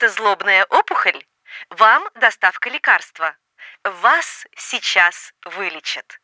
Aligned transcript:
Это 0.00 0.10
злобная 0.10 0.64
опухоль? 0.70 1.24
Вам 1.70 2.04
доставка 2.14 2.70
лекарства. 2.70 3.34
Вас 3.82 4.46
сейчас 4.56 5.32
вылечат. 5.44 6.20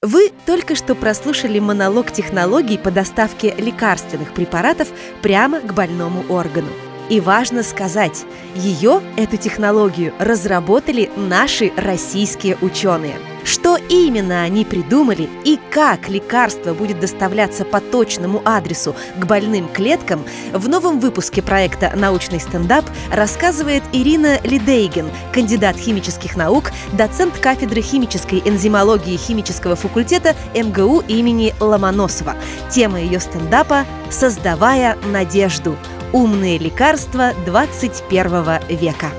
Вы 0.00 0.30
только 0.46 0.76
что 0.76 0.94
прослушали 0.94 1.58
монолог 1.58 2.12
технологий 2.12 2.78
по 2.78 2.92
доставке 2.92 3.52
лекарственных 3.56 4.32
препаратов 4.32 4.86
прямо 5.22 5.58
к 5.58 5.74
больному 5.74 6.32
органу. 6.32 6.70
И 7.08 7.20
важно 7.20 7.62
сказать, 7.62 8.24
ее, 8.54 9.00
эту 9.16 9.36
технологию, 9.36 10.12
разработали 10.18 11.10
наши 11.16 11.72
российские 11.76 12.56
ученые. 12.60 13.16
Что 13.44 13.76
именно 13.76 14.42
они 14.42 14.64
придумали 14.64 15.28
и 15.44 15.56
как 15.70 16.08
лекарство 16.08 16.74
будет 16.74 16.98
доставляться 16.98 17.64
по 17.64 17.80
точному 17.80 18.42
адресу 18.44 18.96
к 19.16 19.24
больным 19.24 19.68
клеткам, 19.68 20.24
в 20.52 20.68
новом 20.68 20.98
выпуске 20.98 21.42
проекта 21.42 21.92
«Научный 21.94 22.40
стендап» 22.40 22.84
рассказывает 23.12 23.84
Ирина 23.92 24.40
Лидейген, 24.42 25.08
кандидат 25.32 25.76
химических 25.76 26.36
наук, 26.36 26.72
доцент 26.94 27.38
кафедры 27.38 27.82
химической 27.82 28.42
энзимологии 28.44 29.16
химического 29.16 29.76
факультета 29.76 30.34
МГУ 30.52 31.04
имени 31.06 31.54
Ломоносова. 31.60 32.34
Тема 32.68 33.00
ее 33.00 33.20
стендапа 33.20 33.86
«Создавая 34.10 34.98
надежду. 35.12 35.76
Умные 36.16 36.56
лекарства 36.56 37.34
21 37.44 38.60
века». 38.70 39.10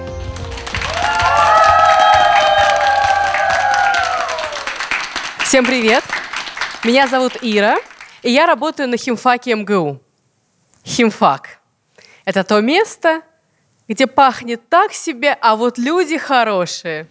Всем 5.43 5.63
привет! 5.63 6.03
Меня 6.83 7.07
зовут 7.07 7.33
Ира, 7.44 7.77
и 8.23 8.31
я 8.31 8.47
работаю 8.47 8.89
на 8.89 8.97
химфаке 8.97 9.53
МГУ. 9.53 10.02
Химфак– 10.83 11.59
это 12.25 12.44
то 12.44 12.61
место, 12.61 13.22
где 13.88 14.07
пахнет 14.07 14.67
так 14.67 14.91
себе, 14.91 15.38
а 15.39 15.55
вот 15.55 15.77
люди 15.77 16.17
хорошие. 16.17 17.05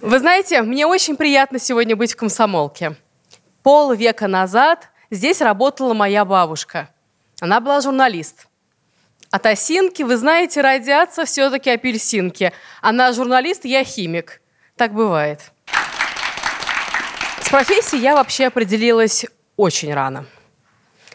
Вы 0.00 0.18
знаете, 0.18 0.62
мне 0.62 0.86
очень 0.86 1.18
приятно 1.18 1.58
сегодня 1.58 1.94
быть 1.94 2.14
в 2.14 2.16
комсомолке. 2.16 2.96
Пол 3.62 3.92
века 3.92 4.28
назад 4.28 4.88
здесь 5.10 5.42
работала 5.42 5.92
моя 5.92 6.24
бабушка. 6.24 6.88
Она 7.44 7.60
была 7.60 7.82
журналист. 7.82 8.46
От 9.30 9.44
осинки, 9.44 10.02
вы 10.02 10.16
знаете, 10.16 10.62
родятся 10.62 11.26
все-таки 11.26 11.68
апельсинки. 11.68 12.54
Она 12.80 13.12
журналист, 13.12 13.66
я 13.66 13.84
химик. 13.84 14.40
Так 14.76 14.94
бывает. 14.94 15.52
С 17.42 17.50
профессией 17.50 18.00
я 18.00 18.14
вообще 18.14 18.46
определилась 18.46 19.26
очень 19.58 19.92
рано. 19.92 20.24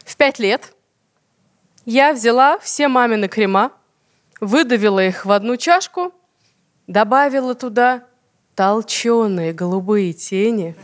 В 0.04 0.14
пять 0.14 0.38
лет 0.38 0.72
я 1.84 2.12
взяла 2.12 2.60
все 2.60 2.86
мамины 2.86 3.26
крема, 3.26 3.72
выдавила 4.40 5.04
их 5.04 5.26
в 5.26 5.32
одну 5.32 5.56
чашку, 5.56 6.14
добавила 6.86 7.56
туда 7.56 8.04
толченые 8.54 9.52
голубые 9.52 10.12
тени, 10.12 10.76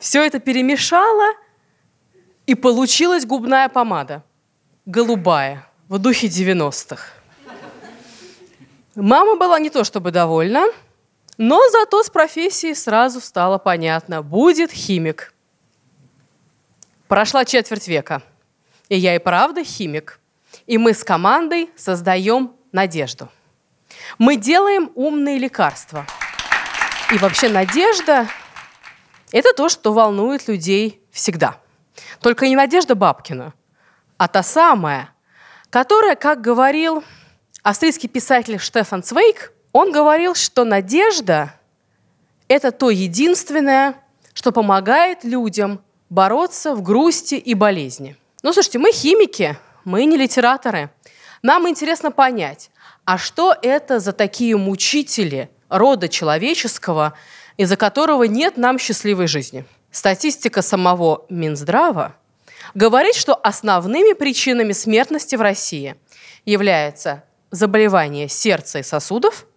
все 0.00 0.26
это 0.26 0.40
перемешала, 0.40 1.32
и 2.46 2.54
получилась 2.54 3.26
губная 3.26 3.68
помада. 3.68 4.22
Голубая, 4.84 5.66
в 5.88 5.98
духе 5.98 6.28
90-х. 6.28 7.12
Мама 8.94 9.36
была 9.36 9.58
не 9.58 9.70
то 9.70 9.84
чтобы 9.84 10.10
довольна– 10.10 10.66
но 11.38 11.60
зато 11.68 12.02
с 12.02 12.08
профессией 12.08 12.74
сразу 12.74 13.20
стало 13.20 13.58
понятно– 13.58 14.22
будет 14.22 14.72
химик. 14.72 15.34
Прошла 17.08 17.44
четверть 17.44 17.88
века, 17.88 18.22
и 18.88 18.96
я 18.96 19.14
и 19.14 19.18
правда 19.18 19.62
химик. 19.62 20.18
И 20.66 20.78
мы 20.78 20.94
с 20.94 21.04
командой 21.04 21.70
создаем 21.76 22.52
надежду. 22.72 23.28
Мы 24.18 24.36
делаем 24.36 24.90
умные 24.94 25.38
лекарства. 25.38 26.06
И 27.12 27.18
вообще 27.18 27.48
надежда– 27.48 28.28
это 29.30 29.52
то, 29.52 29.68
что 29.68 29.92
волнует 29.92 30.48
людей 30.48 31.00
всегда. 31.10 31.60
Только 32.20 32.48
не 32.48 32.56
Надежда 32.56 32.94
Бабкина, 32.94 33.54
а 34.16 34.28
та 34.28 34.42
самая, 34.42 35.10
которая, 35.70 36.16
как 36.16 36.40
говорил 36.40 37.04
австрийский 37.62 38.08
писатель 38.08 38.58
Штефан 38.58 39.02
Цвейк– 39.02 39.52
он 39.76 39.92
говорил, 39.92 40.34
что 40.34 40.64
надежда– 40.64 41.52
это 42.48 42.72
то 42.72 42.88
единственное, 42.88 43.96
что 44.32 44.50
помогает 44.50 45.22
людям 45.22 45.82
бороться 46.08 46.74
в 46.74 46.80
грусти 46.80 47.34
и 47.34 47.52
болезни. 47.52 48.16
Ну, 48.42 48.54
слушайте, 48.54 48.78
мы 48.78 48.90
химики, 48.90 49.58
мы 49.84 50.06
не 50.06 50.16
литераторы. 50.16 50.88
Нам 51.42 51.68
интересно 51.68 52.10
понять, 52.10 52.70
а 53.04 53.18
что 53.18 53.54
это 53.60 54.00
за 54.00 54.14
такие 54.14 54.56
мучители 54.56 55.50
рода 55.68 56.08
человеческого, 56.08 57.12
из-за 57.58 57.76
которого 57.76 58.22
нет 58.22 58.56
нам 58.56 58.78
счастливой 58.78 59.26
жизни? 59.26 59.66
Статистика 59.96 60.60
самого 60.60 61.24
Минздрава 61.30 62.16
говорит, 62.74 63.14
что 63.14 63.34
основными 63.34 64.12
причинами 64.12 64.72
смертности 64.72 65.36
в 65.36 65.40
России 65.40 65.96
являются 66.44 67.24
заболевания 67.50 68.28
сердца 68.28 68.80
и 68.80 68.82
сосудов– 68.82 69.46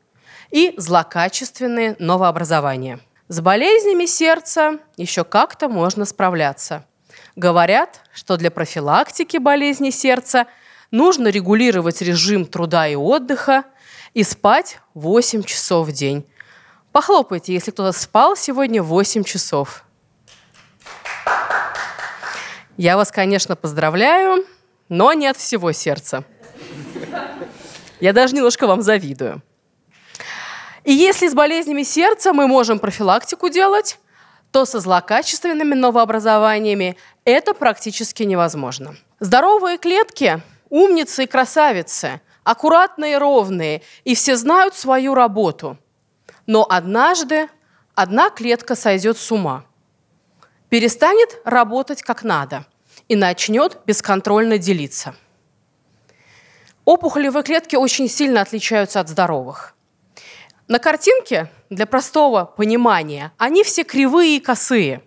и 0.52 0.74
злокачественные 0.78 1.98
новообразования. 2.00 3.02
С 3.28 3.42
болезнями 3.42 4.06
сердца 4.06 4.80
еще 4.96 5.26
как-то 5.26 5.68
можно 5.68 6.06
справляться. 6.06 6.86
Говорят, 7.36 8.02
что 8.14 8.38
для 8.38 8.50
профилактики 8.50 9.36
болезни 9.36 9.90
сердца 9.90 10.48
нужно 10.90 11.28
регулировать 11.28 12.02
режим 12.02 12.46
труда 12.46 12.88
и 12.88 12.96
отдыха 12.96 13.66
и 14.14 14.24
спать 14.24 14.80
8 14.94 15.44
часов 15.44 15.88
в 15.88 15.92
день. 15.92 16.26
Похлопайте, 16.94 17.54
если 17.54 17.72
кто-то 17.72 17.92
спал 17.92 18.38
сегодня 18.38 18.82
8 18.82 19.26
часов. 19.26 19.84
Я 22.80 22.96
вас, 22.96 23.12
конечно, 23.12 23.58
поздравляю, 23.58 24.46
но 24.88 25.12
не 25.12 25.28
от 25.28 25.36
всего 25.36 25.74
сердца. 25.74 26.24
Я 28.00 28.14
даже 28.14 28.34
немножко 28.34 28.68
вам 28.68 28.82
завидую. 28.82 29.42
И 30.86 30.94
если 30.94 31.28
с 31.28 31.34
болезнями 31.34 31.84
сердца 31.84 32.32
мы 32.32 32.48
можем 32.48 32.80
профилактику 32.80 33.50
делать, 33.50 34.00
то 34.52 34.64
со 34.64 34.80
злокачественными 34.80 35.74
новообразованиями 35.74 36.96
это 37.26 37.54
практически 37.54 38.24
невозможно. 38.24 38.96
Здоровые 39.20 39.78
клетки– 39.78 40.42
умницы 40.70 41.26
и 41.26 41.28
красавицы, 41.28 42.22
аккуратные 42.46 43.16
и 43.16 43.18
ровные, 43.18 43.82
и 44.06 44.16
все 44.16 44.38
знают 44.38 44.74
свою 44.74 45.16
работу. 45.16 45.78
Но 46.48 46.66
однажды 46.70 47.50
одна 47.94 48.30
клетка 48.30 48.76
сойдет 48.76 49.18
с 49.18 49.30
ума, 49.34 49.66
перестанет 50.70 51.42
работать 51.46 52.02
как 52.02 52.24
надо 52.24 52.66
и 53.08 53.16
начнет 53.16 53.80
бесконтрольно 53.86 54.58
делиться. 54.58 55.16
Опухолевые 56.86 57.44
клетки 57.44 57.76
очень 57.76 58.10
сильно 58.10 58.42
отличаются 58.42 59.00
от 59.00 59.10
здоровых– 59.10 59.76
на 60.70 60.78
картинке, 60.78 61.50
для 61.72 61.88
простого 61.88 62.46
понимания, 62.46 63.34
они 63.40 63.64
все 63.64 63.84
кривые 63.84 64.38
и 64.38 64.40
косые. 64.40 65.02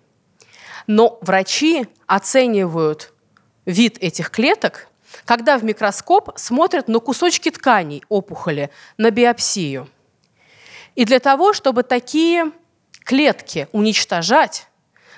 Но 0.88 1.20
врачи 1.22 1.86
оценивают 2.08 3.12
вид 3.64 3.96
этих 4.00 4.32
клеток, 4.32 4.88
когда 5.24 5.56
в 5.56 5.62
микроскоп 5.62 6.30
смотрят 6.34 6.88
на 6.88 6.98
кусочки 6.98 7.48
тканей 7.48 8.02
опухоли, 8.08 8.70
на 8.96 9.12
биопсию. 9.12 9.88
И 10.96 11.04
для 11.04 11.20
того, 11.20 11.52
чтобы 11.52 11.84
такие 11.84 12.50
клетки 13.04 13.68
уничтожать, 13.70 14.66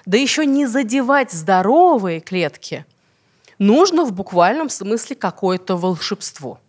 да 0.07 0.17
еще 0.17 0.47
не 0.47 0.67
задевать 0.67 1.33
здоровые 1.33 2.21
клетки, 2.21 2.85
нужно 3.59 4.05
в 4.05 4.13
буквальном 4.13 4.69
смысле 4.69 5.17
какое-то 5.17 5.77
волшебство. 5.77 6.61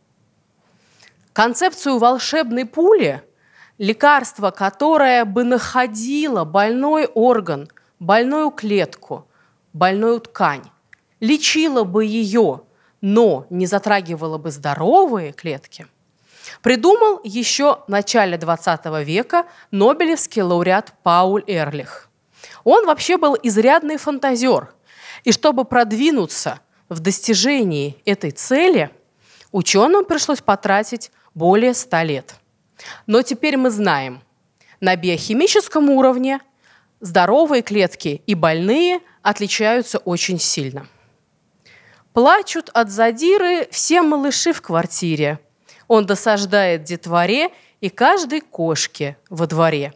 Концепцию 1.34 1.98
волшебной 1.98 2.66
пули– 2.66 3.22
лекарство, 3.78 4.52
которое 4.52 5.26
бы 5.26 5.44
находило 5.44 6.44
больной 6.44 7.06
орган, 7.06 7.70
больную 8.00 8.52
клетку, 8.52 9.28
больную 9.74 10.20
ткань, 10.22 10.64
лечило 11.20 11.84
бы 11.84 12.06
ее, 12.06 12.62
но 13.02 13.46
не 13.50 13.66
затрагивало 13.66 14.38
бы 14.38 14.52
здоровые 14.52 15.34
клетки, 15.34 15.88
придумал 16.62 17.20
еще 17.24 17.80
в 17.88 17.90
начале 17.90 18.38
20 18.38 18.86
века 19.06 19.46
Нобелевский 19.72 20.42
лауреат 20.42 20.94
Пауль 21.04 21.44
Эрлих. 21.48 22.05
Он 22.66 22.86
вообще 22.86 23.18
был 23.18 23.38
изрядный 23.42 23.96
фантазер. 23.96 24.74
И 25.24 25.32
чтобы 25.32 25.64
продвинуться 25.64 26.60
в 26.90 27.00
достижении 27.00 27.96
этой 28.04 28.32
цели, 28.32 28.90
ученым 29.54 30.04
пришлось 30.04 30.42
потратить 30.42 31.12
более 31.34 31.74
100 31.74 32.02
лет– 32.02 32.36
но 33.08 33.22
теперь 33.22 33.58
мы 33.58 33.70
знаем, 33.70 34.22
на 34.80 34.96
биохимическом 34.96 35.90
уровне 35.90 36.40
здоровые 37.00 37.62
клетки 37.62 38.22
и 38.26 38.36
больные 38.36 39.00
отличаются 39.22 39.98
очень 40.00 40.40
сильно. 40.40 40.88
Плачут 42.14 42.70
от 42.74 42.90
задиры 42.90 43.68
все 43.72 44.02
малыши 44.02 44.54
в 44.54 44.62
квартире. 44.62 45.40
Он 45.88 46.06
досаждает 46.06 46.84
детворе 46.84 47.50
и 47.82 47.90
каждой 47.90 48.42
кошке 48.42 49.18
во 49.30 49.48
дворе. 49.48 49.94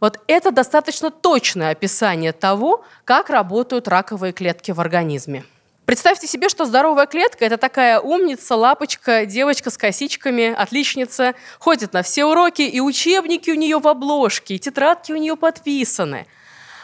Вот 0.00 0.18
это 0.26 0.50
достаточно 0.50 1.10
точное 1.10 1.70
описание 1.72 2.32
того, 2.32 2.84
как 3.04 3.28
работают 3.28 3.86
раковые 3.86 4.32
клетки 4.32 4.70
в 4.70 4.80
организме. 4.80 5.44
Представьте 5.84 6.26
себе, 6.26 6.48
что 6.48 6.64
здоровая 6.64 7.06
клетка– 7.06 7.44
это 7.46 7.58
такая 7.58 8.00
умница, 8.00 8.54
лапочка, 8.54 9.26
девочка 9.26 9.70
с 9.70 9.76
косичками, 9.76 10.54
отличница, 10.54 11.34
ходит 11.58 11.92
на 11.92 12.02
все 12.02 12.24
уроки, 12.24 12.62
и 12.62 12.80
учебники 12.80 13.50
у 13.50 13.56
нее 13.56 13.78
в 13.78 13.88
обложке, 13.88 14.54
и 14.54 14.58
тетрадки 14.58 15.12
у 15.12 15.16
нее 15.16 15.36
подписаны. 15.36 16.26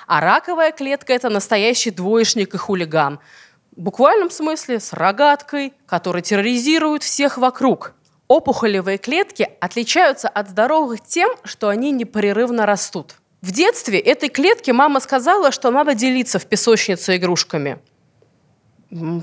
А 0.07 0.21
раковая 0.21 0.73
клетка– 0.73 1.13
это 1.15 1.29
настоящий 1.31 1.91
двоечник 1.91 2.55
и 2.55 2.59
хулиган. 2.59 3.21
В 3.77 3.81
буквальном 3.81 4.31
смысле 4.31 4.81
с 4.81 4.93
рогаткой, 4.93 5.73
который 5.87 6.23
терроризирует 6.23 7.03
всех 7.03 7.39
вокруг. 7.39 7.95
Опухолевые 8.29 8.99
клетки 8.99 9.49
отличаются 9.61 10.29
от 10.29 10.51
здоровых 10.51 11.01
тем, 11.01 11.31
что 11.45 11.69
они 11.69 11.91
непрерывно 11.93 12.67
растут. 12.67 13.15
В 13.41 13.53
детстве 13.53 13.99
этой 13.99 14.29
клетке 14.29 14.73
мама 14.73 15.01
сказала, 15.01 15.53
что 15.53 15.71
надо 15.71 15.95
делиться 15.95 16.39
в 16.39 16.47
песочнице 16.47 17.17
игрушками– 17.17 17.79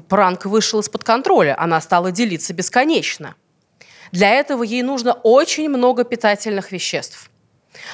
пранк 0.10 0.46
вышел 0.46 0.80
из-под 0.80 1.04
контроля, 1.04 1.56
она 1.60 1.80
стала 1.82 2.12
делиться 2.12 2.54
бесконечно. 2.54 3.36
Для 4.12 4.30
этого 4.30 4.64
ей 4.64 4.84
нужно 4.84 5.14
очень 5.14 5.70
много 5.70 6.04
питательных 6.04 6.72
веществ. 6.72 7.30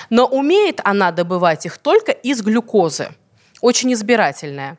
Но 0.10 0.26
умеет 0.26 0.82
она 0.84 1.12
добывать 1.12 1.66
их 1.66 1.78
только 1.78 2.12
из 2.12 2.42
глюкозы, 2.42 3.10
очень 3.62 3.94
избирательная. 3.94 4.78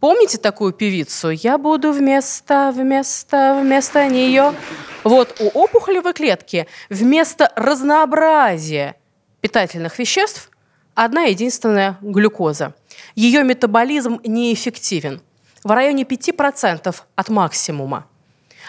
Помните 0.00 0.36
такую 0.38 0.72
певицу? 0.72 1.30
«Я 1.30 1.56
буду 1.56 1.92
вместо, 1.92 2.70
вместо, 2.74 3.58
вместо 3.60 4.06
нее». 4.08 4.54
Вот 5.04 5.40
у 5.40 5.46
опухолевой 5.58 6.12
клетки 6.12 6.66
вместо 6.90 7.52
разнообразия 7.56 8.96
питательных 9.40 9.98
веществ 9.98 10.50
одна 10.94 11.22
единственная 11.22 11.96
глюкоза. 12.02 12.74
Ее 13.14 13.44
метаболизм 13.44 14.20
неэффективен 14.24 15.22
в 15.62 15.70
районе 15.70 16.02
5% 16.02 16.94
от 17.14 17.28
максимума. 17.28 18.06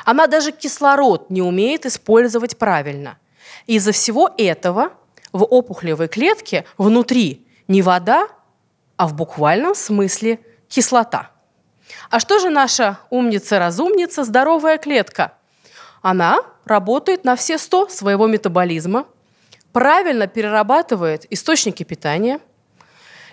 Она 0.05 0.27
даже 0.27 0.51
кислород 0.51 1.29
не 1.29 1.41
умеет 1.41 1.85
использовать 1.85 2.57
правильно. 2.57 3.17
Из-за 3.65 3.91
всего 3.91 4.29
этого 4.37 4.91
в 5.33 5.43
опухолевой 5.43 6.07
клетке 6.07 6.65
внутри 6.77 7.45
не 7.67 7.81
вода, 7.81 8.27
а 8.95 9.07
в 9.07 9.15
буквальном 9.15 9.75
смысле 9.75 10.39
кислота. 10.67 11.31
А 12.09 12.19
что 12.19 12.39
же 12.39 12.49
наша 12.49 12.99
умница-разумница, 13.09 14.23
здоровая 14.23 14.77
клетка? 14.77 15.33
Она 16.01 16.39
работает 16.65 17.23
на 17.23 17.35
все 17.35 17.57
100 17.57 17.89
своего 17.89 18.27
метаболизма, 18.27 19.05
правильно 19.73 20.27
перерабатывает 20.27 21.25
источники 21.31 21.83
питания, 21.83 22.39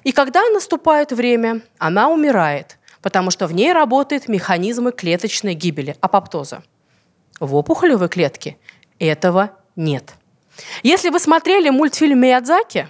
и 0.03 0.13
когда 0.13 0.49
наступает 0.51 1.13
время, 1.13 1.63
она 1.79 2.09
умирает– 2.09 2.79
потому 3.05 3.31
что 3.31 3.47
в 3.47 3.53
ней 3.53 3.75
работают 3.75 4.29
механизмы 4.29 4.91
клеточной 4.91 5.53
гибели, 5.53 5.95
апоптоза. 6.01 6.63
В 7.39 7.55
опухолевой 7.55 8.09
клетке 8.09 8.57
этого 8.99 9.51
нет. 9.77 10.15
Если 10.83 11.11
вы 11.11 11.21
смотрели 11.21 11.69
мультфильм 11.69 12.21
«Миядзаки», 12.21 12.89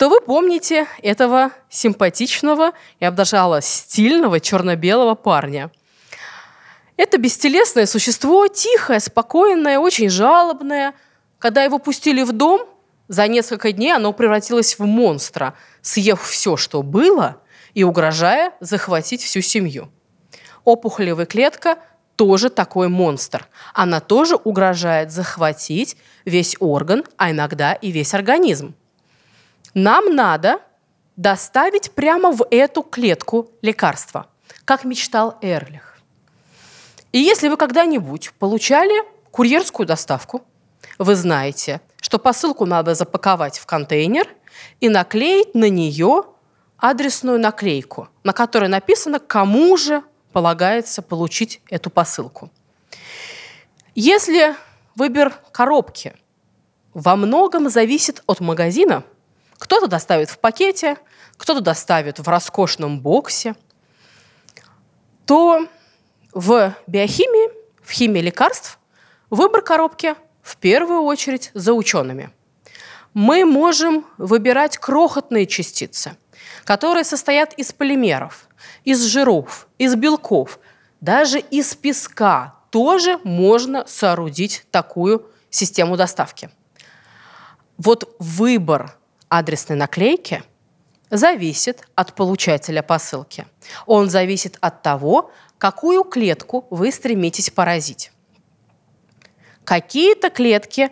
то 0.00 0.08
вы 0.08 0.22
помните 0.22 0.86
этого 1.02 1.50
симпатичного, 1.68 2.72
и 3.00 3.04
обдажала 3.04 3.60
стильного 3.60 4.40
черно-белого 4.40 5.14
парня. 5.14 5.70
Это 6.96 7.18
бестелесное 7.18 7.84
существо, 7.84 8.48
тихое, 8.48 8.98
спокойное, 8.98 9.78
очень 9.78 10.08
жалобное. 10.08 10.94
Когда 11.38 11.64
его 11.64 11.78
пустили 11.78 12.22
в 12.22 12.32
дом, 12.32 12.62
за 13.08 13.28
несколько 13.28 13.72
дней 13.72 13.92
оно 13.92 14.14
превратилось 14.14 14.78
в 14.78 14.86
монстра, 14.86 15.52
съев 15.82 16.22
все, 16.22 16.56
что 16.56 16.82
было– 16.82 17.42
и 17.74 17.84
угрожая 17.84 18.52
захватить 18.58 19.22
всю 19.22 19.42
семью. 19.42 19.92
Опухолевая 20.64 21.26
клетка 21.26 21.78
тоже 22.16 22.50
такой 22.50 22.88
монстр. 22.88 23.46
Она 23.74 24.00
тоже 24.00 24.34
угрожает 24.34 25.12
захватить 25.12 25.96
весь 26.24 26.56
орган, 26.58 27.04
а 27.16 27.30
иногда 27.30 27.74
и 27.74 27.92
весь 27.92 28.12
организм. 28.12 28.74
Нам 29.74 30.14
надо 30.14 30.60
доставить 31.16 31.92
прямо 31.92 32.32
в 32.32 32.46
эту 32.50 32.82
клетку 32.82 33.50
лекарства, 33.62 34.26
как 34.64 34.84
мечтал 34.84 35.38
Эрлих. 35.42 35.98
И 37.12 37.18
если 37.18 37.48
вы 37.48 37.56
когда-нибудь 37.56 38.32
получали 38.38 39.02
курьерскую 39.30 39.86
доставку, 39.86 40.42
вы 40.98 41.14
знаете, 41.14 41.80
что 42.00 42.18
посылку 42.18 42.66
надо 42.66 42.94
запаковать 42.94 43.58
в 43.58 43.66
контейнер 43.66 44.28
и 44.80 44.88
наклеить 44.88 45.54
на 45.54 45.68
нее 45.68 46.24
адресную 46.78 47.38
наклейку, 47.38 48.08
на 48.24 48.32
которой 48.32 48.68
написано, 48.68 49.18
кому 49.18 49.76
же 49.76 50.02
полагается 50.32 51.02
получить 51.02 51.60
эту 51.68 51.90
посылку. 51.90 52.50
Если 53.94 54.54
выбор 54.94 55.34
коробки 55.52 56.14
во 56.94 57.16
многом 57.16 57.68
зависит 57.68 58.22
от 58.26 58.40
магазина, 58.40 59.04
кто-то 59.60 59.86
доставит 59.86 60.28
в 60.28 60.40
пакете, 60.40 60.96
кто-то 61.36 61.60
доставит 61.60 62.18
в 62.18 62.28
роскошном 62.28 63.00
боксе, 63.00 63.54
то 65.26 65.68
в 66.32 66.74
биохимии, 66.88 67.50
в 67.80 67.92
химии 67.92 68.20
лекарств 68.20 68.80
выбор 69.30 69.62
коробки 69.62 70.16
в 70.42 70.56
первую 70.56 71.02
очередь 71.02 71.52
за 71.54 71.74
учеными. 71.74 72.30
Мы 73.14 73.44
можем 73.44 74.04
выбирать 74.18 74.78
крохотные 74.78 75.46
частицы– 75.46 76.16
которые 76.64 77.04
состоят 77.04 77.52
из 77.54 77.72
полимеров, 77.72 78.48
из 78.84 79.02
жиров, 79.04 79.68
из 79.78 79.94
белков, 79.94 80.58
даже 81.00 81.38
из 81.38 81.74
песка 81.74 82.54
тоже 82.70 83.18
можно 83.24 83.86
соорудить 83.86 84.64
такую 84.70 85.26
систему 85.50 85.96
доставки. 85.96 86.50
Вот 87.78 88.14
выбор 88.18 88.96
адресной 89.30 89.76
наклейки 89.76 90.42
зависит 91.08 91.88
от 91.94 92.14
получателя 92.14 92.82
посылки. 92.82 93.46
Он 93.86 94.10
зависит 94.10 94.58
от 94.60 94.82
того, 94.82 95.30
какую 95.56 96.04
клетку 96.04 96.66
вы 96.70 96.92
стремитесь 96.92 97.50
поразить. 97.50 98.12
Какие-то 99.64 100.30
клетки 100.30 100.90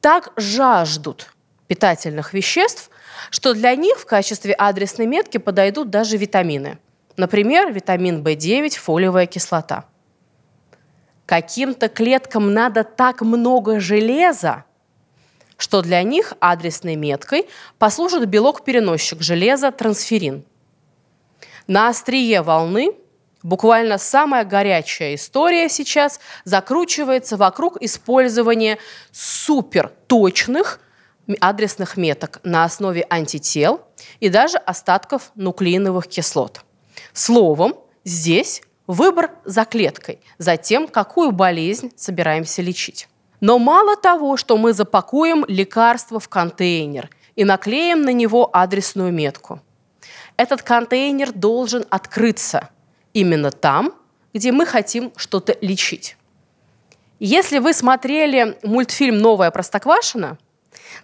так 0.00 0.32
жаждут 0.36 1.32
питательных 1.68 2.32
веществ, 2.32 2.90
что 3.30 3.54
для 3.54 3.74
них 3.74 3.98
в 3.98 4.06
качестве 4.06 4.52
адресной 4.52 5.06
метки 5.06 5.38
подойдут 5.38 5.90
даже 5.90 6.16
витамины. 6.16 6.78
Например, 7.16 7.72
витамин 7.72 8.22
В9, 8.22 8.76
фолиевая 8.76 9.26
кислота. 9.26 9.84
Каким-то 11.24 11.88
клеткам 11.88 12.52
надо 12.52 12.84
так 12.84 13.22
много 13.22 13.80
железа, 13.80 14.64
что 15.56 15.82
для 15.82 16.02
них 16.02 16.34
адресной 16.40 16.96
меткой 16.96 17.48
послужит 17.78 18.28
белок-переносчик 18.28 19.22
железа 19.22 19.70
трансферин. 19.70 20.44
На 21.66 21.88
острие 21.88 22.42
волны 22.42 22.92
буквально 23.42 23.98
самая 23.98 24.44
горячая 24.44 25.14
история 25.14 25.68
сейчас 25.68 26.20
закручивается 26.44 27.36
вокруг 27.36 27.80
использования 27.80 28.78
суперточных 29.12 30.80
адресных 31.40 31.96
меток 31.96 32.40
на 32.44 32.64
основе 32.64 33.06
антител 33.10 33.80
и 34.20 34.28
даже 34.28 34.58
остатков 34.58 35.32
нуклеиновых 35.34 36.06
кислот. 36.06 36.60
Словом, 37.12 37.74
здесь 38.04 38.62
выбор 38.86 39.30
за 39.44 39.64
клеткой, 39.64 40.20
за 40.38 40.56
тем, 40.56 40.86
какую 40.86 41.32
болезнь 41.32 41.92
собираемся 41.96 42.62
лечить. 42.62 43.08
Но 43.40 43.58
мало 43.58 43.96
того, 43.96 44.36
что 44.36 44.56
мы 44.56 44.72
запакуем 44.72 45.44
лекарство 45.48 46.20
в 46.20 46.28
контейнер 46.28 47.10
и 47.34 47.44
наклеим 47.44 48.02
на 48.02 48.12
него 48.12 48.48
адресную 48.52 49.12
метку. 49.12 49.60
Этот 50.36 50.62
контейнер 50.62 51.32
должен 51.32 51.84
открыться 51.90 52.70
именно 53.12 53.50
там, 53.50 53.94
где 54.32 54.52
мы 54.52 54.66
хотим 54.66 55.12
что-то 55.16 55.56
лечить. 55.60 56.16
Если 57.18 57.58
вы 57.58 57.72
смотрели 57.72 58.58
мультфильм 58.62 59.18
«Новая 59.18 59.50
Простоквашина», 59.50 60.38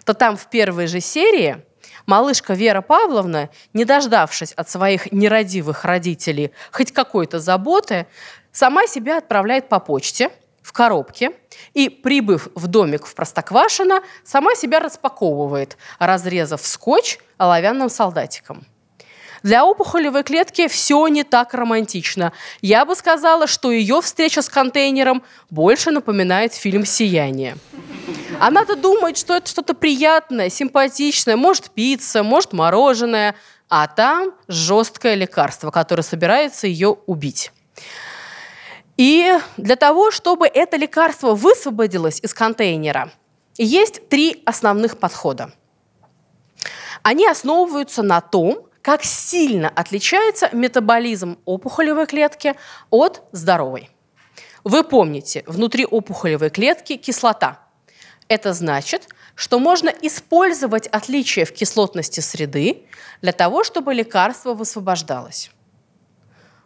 то 0.05 0.13
там 0.13 0.37
в 0.37 0.47
первой 0.47 0.85
же 0.85 0.99
серии 0.99 1.63
малышка 2.05 2.53
Вера 2.53 2.81
Павловна, 2.81 3.49
не 3.73 3.85
дождавшись 3.85 4.51
от 4.53 4.69
своих 4.69 5.11
нерадивых 5.11 5.85
родителей 5.85 6.51
хоть 6.71 6.91
какой-то 6.91 7.39
заботы, 7.39 8.05
сама 8.51 8.85
себя 8.85 9.17
отправляет 9.17 9.69
по 9.69 9.79
почте 9.79 10.29
в 10.63 10.71
коробке 10.73 11.31
и, 11.73 11.89
прибыв 11.89 12.47
в 12.55 12.67
домик 12.67 13.05
в 13.05 13.13
Простоквашино, 13.13 14.01
сама 14.23 14.55
себя 14.55 14.79
распаковывает, 14.79 15.77
разрезав 15.99 16.65
скотч 16.65 17.19
оловянным 17.37 17.89
солдатиком. 17.89 18.65
Для 19.43 19.65
опухолевой 19.65 20.23
клетки 20.23 20.69
все 20.69 21.05
не 21.09 21.23
так 21.23 21.53
романтично. 21.53 22.31
Я 22.61 22.85
бы 22.85 22.95
сказала, 22.95 23.45
что 23.45 23.71
ее 23.71 24.01
встреча 24.01 24.41
с 24.41 24.47
контейнером 24.47 25.21
больше 25.49 25.91
напоминает 25.91 26.53
фильм 26.53 26.85
«Сияние». 26.85 27.57
Она-то 28.39 28.75
думает, 28.75 29.17
что 29.17 29.35
это 29.35 29.49
что-то 29.49 29.73
приятное, 29.73 30.49
симпатичное, 30.49 31.35
может 31.35 31.71
пицца, 31.71 32.23
может 32.23 32.53
мороженое, 32.53 33.35
а 33.69 33.87
там 33.87 34.31
жесткое 34.47 35.15
лекарство, 35.15 35.71
которое 35.71 36.03
собирается 36.03 36.65
ее 36.67 36.97
убить. 37.05 37.51
И 39.03 39.37
для 39.57 39.75
того, 39.75 40.11
чтобы 40.11 40.47
это 40.47 40.77
лекарство 40.77 41.35
высвободилось 41.35 42.21
из 42.21 42.33
контейнера, 42.33 43.11
есть 43.57 44.07
три 44.07 44.41
основных 44.45 44.97
подхода. 44.97 45.51
Они 47.01 47.27
основываются 47.27 48.01
на 48.01 48.21
том, 48.21 48.65
как 48.81 49.03
сильно 49.03 49.67
отличается 49.67 50.47
метаболизм 50.53 51.37
опухолевой 51.43 52.07
клетки 52.07 52.55
от 52.91 53.23
здоровой. 53.33 53.89
Вы 54.63 54.85
помните, 54.85 55.43
внутри 55.47 55.85
опухолевой 55.85 56.49
клетки 56.49 56.95
кислота. 56.95 57.59
Это 58.29 58.53
значит, 58.53 59.09
что 59.35 59.59
можно 59.59 59.89
использовать 59.89 60.87
отличия 60.87 61.43
в 61.43 61.51
кислотности 61.51 62.21
среды 62.21 62.85
для 63.21 63.33
того, 63.33 63.65
чтобы 63.65 63.93
лекарство 63.93 64.53
высвобождалось. 64.53 65.51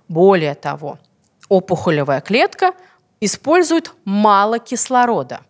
Более 0.07 0.53
того, 0.53 0.99
опухолевая 1.49 2.21
клетка 2.21 2.73
использует 3.19 3.93
мало 4.05 4.59
кислорода. 4.59 5.41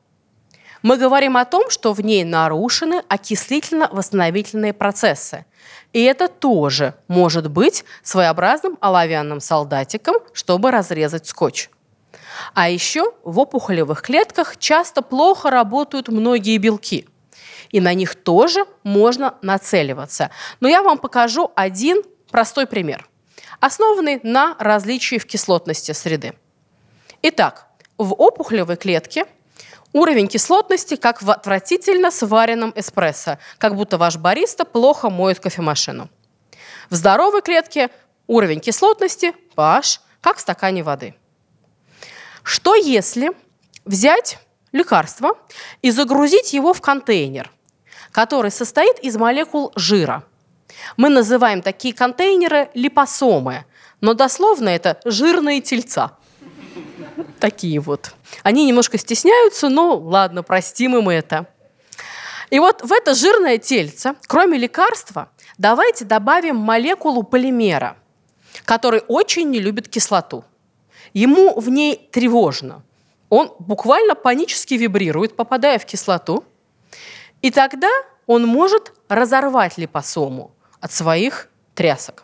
Мы 0.84 0.98
говорим 0.98 1.38
о 1.38 1.46
том, 1.46 1.70
что 1.70 1.94
в 1.94 2.02
ней 2.02 2.24
нарушены 2.24 3.04
окислительно-восстановительные 3.10 4.74
процессы. 4.74 5.46
И 5.92 6.04
это 6.04 6.28
тоже 6.28 6.94
может 7.08 7.50
быть 7.50 7.84
своеобразным 8.04 8.78
оловянным 8.80 9.40
солдатиком, 9.40 10.16
чтобы 10.34 10.72
разрезать 10.72 11.28
скотч. 11.28 11.70
А 12.54 12.70
еще 12.70 13.14
в 13.24 13.40
опухолевых 13.40 14.02
клетках 14.02 14.58
часто 14.58 15.02
плохо 15.02 15.50
работают 15.50 16.08
многие 16.10 16.58
белки. 16.58 17.08
И 17.72 17.82
на 17.82 17.94
них 17.94 18.16
тоже 18.16 18.66
можно 18.84 19.36
нацеливаться. 19.42 20.30
Но 20.60 20.68
я 20.68 20.84
вам 20.84 21.00
покажу 21.00 21.52
один 21.56 22.04
простой 22.30 22.68
пример– 22.68 23.10
основанный 23.60 24.20
на 24.24 24.56
различии 24.60 25.18
в 25.18 25.26
кислотности 25.26 25.92
среды. 25.92 26.34
Итак, 27.22 27.68
в 27.98 28.14
опухолевой 28.14 28.78
клетке 28.78 29.26
уровень 29.94 30.28
кислотности 30.28 30.96
как 30.96 31.22
в 31.22 31.32
отвратительно 31.32 32.12
сваренном 32.12 32.74
эспрессо, 32.76 33.40
как 33.58 33.76
будто 33.76 33.98
ваш 33.98 34.18
бариста 34.18 34.66
плохо 34.66 35.10
моет 35.10 35.40
кофемашину. 35.40 36.10
В 36.90 36.96
здоровой 36.96 37.42
клетке 37.42 37.90
уровень 38.28 38.60
кислотности 38.60 39.34
pH 39.56 40.00
как 40.22 40.38
в 40.38 40.42
стакане 40.42 40.84
воды. 40.84 41.16
Что 42.44 42.76
если 42.76 43.32
взять 43.86 44.40
лекарство 44.72 45.38
и 45.82 45.92
загрузить 45.92 46.54
его 46.54 46.74
в 46.74 46.82
контейнер, 46.82 47.52
который 48.12 48.52
состоит 48.52 49.00
из 49.00 49.18
молекул 49.18 49.72
жира– 49.76 50.24
мы 50.96 51.10
называем 51.10 51.62
такие 51.62 51.94
контейнеры 51.94 52.70
липосомы, 52.74 53.66
но 54.02 54.14
дословно 54.14 54.70
это 54.70 55.00
жирные 55.06 55.62
тельца. 55.62 56.18
Такие 57.40 57.80
вот. 57.80 58.14
Они 58.44 58.66
немножко 58.66 58.98
стесняются, 58.98 59.70
но 59.70 59.98
ладно, 59.98 60.44
простим 60.44 60.98
им 60.98 61.10
это. 61.10 61.48
И 62.50 62.60
вот 62.60 62.82
в 62.82 62.92
это 62.92 63.14
жирное 63.14 63.58
тельце, 63.58 64.16
кроме 64.28 64.58
лекарства, 64.58 65.30
давайте 65.58 66.06
добавим 66.06 66.56
молекулу 66.56 67.24
полимера, 67.24 67.98
который 68.66 69.02
очень 69.08 69.50
не 69.50 69.60
любит 69.60 69.90
кислоту. 69.90 70.46
Ему 71.14 71.60
в 71.60 71.70
ней 71.70 72.10
тревожно. 72.12 72.84
Он 73.30 73.54
буквально 73.60 74.16
панически 74.16 74.76
вибрирует, 74.76 75.36
попадая 75.36 75.80
в 75.80 75.86
кислоту. 75.86 76.46
И 77.42 77.52
тогда 77.52 77.90
он 78.26 78.46
может 78.46 78.94
разорвать 79.10 79.78
липосому 79.78 80.52
от 80.82 80.92
своих 80.92 81.50
трясок. 81.76 82.24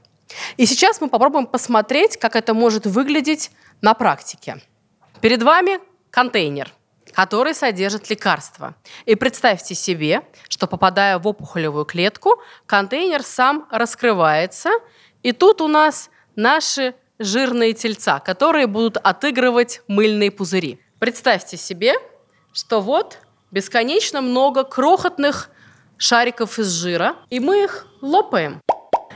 И 0.58 0.66
сейчас 0.66 1.02
мы 1.02 1.10
попробуем 1.10 1.46
посмотреть, 1.46 2.18
как 2.18 2.36
это 2.36 2.54
может 2.54 2.86
выглядеть 2.86 3.52
на 3.82 3.94
практике. 3.94 4.62
Перед 5.22 5.44
вами 5.44 5.80
контейнер, 6.10 6.72
который 7.14 7.54
содержит 7.54 8.10
лекарства. 8.10 8.76
И 9.06 9.16
представьте 9.16 9.76
себе, 9.76 10.22
что 10.50 10.68
попадая 10.68 11.20
в 11.20 11.28
опухолевую 11.28 11.86
клетку, 11.86 12.42
контейнер 12.66 13.24
сам 13.24 13.68
раскрывается, 13.72 14.70
и 15.22 15.32
тут 15.32 15.62
у 15.62 15.68
нас 15.68 16.10
наши 16.36 16.96
жирные 17.20 17.74
тельца, 17.74 18.20
которые 18.20 18.68
будут 18.68 18.98
отыгрывать 18.98 19.82
мыльные 19.88 20.32
пузыри. 20.32 20.80
Представьте 21.00 21.58
себе, 21.58 21.94
что 22.52 22.82
вот 22.82 23.20
бесконечно 23.52 24.22
много 24.22 24.64
крохотных 24.64 25.50
шариков 26.04 26.60
из 26.60 26.68
жира, 26.68 27.16
и 27.30 27.40
мы 27.40 27.64
их 27.64 27.88
лопаем. 28.02 28.62